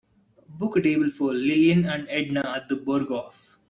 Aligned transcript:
book 0.49 0.77
a 0.77 0.81
table 0.81 1.11
for 1.11 1.31
lillian 1.31 1.85
and 1.85 2.07
edna 2.09 2.51
at 2.55 2.67
The 2.67 2.77
Berghoff 2.77 3.57